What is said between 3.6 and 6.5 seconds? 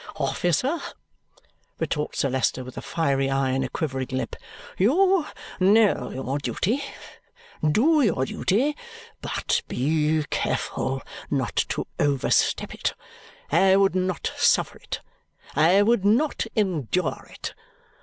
a quivering lip, "you know your